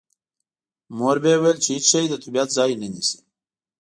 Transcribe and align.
مور 0.97 1.15
به 1.21 1.29
یې 1.33 1.37
ویل 1.41 1.57
چې 1.63 1.69
هېڅ 1.75 1.85
شی 1.91 2.03
د 2.09 2.13
طبیعت 2.23 2.49
ځای 2.57 2.71
نه 2.81 2.87
نیسي 2.93 3.19